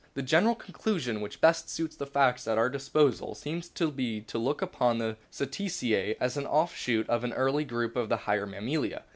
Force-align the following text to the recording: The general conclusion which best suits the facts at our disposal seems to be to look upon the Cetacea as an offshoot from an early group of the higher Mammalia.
The 0.15 0.23
general 0.23 0.55
conclusion 0.55 1.21
which 1.21 1.41
best 1.41 1.69
suits 1.69 1.95
the 1.95 2.07
facts 2.07 2.47
at 2.47 2.57
our 2.57 2.71
disposal 2.71 3.35
seems 3.35 3.69
to 3.69 3.91
be 3.91 4.19
to 4.21 4.39
look 4.39 4.63
upon 4.63 4.97
the 4.97 5.15
Cetacea 5.29 6.15
as 6.19 6.37
an 6.37 6.47
offshoot 6.47 7.05
from 7.05 7.23
an 7.23 7.33
early 7.33 7.65
group 7.65 7.95
of 7.95 8.09
the 8.09 8.17
higher 8.17 8.47
Mammalia. 8.47 9.03